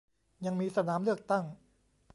[0.45, 1.45] ยังมีสนามเลือกตั้ง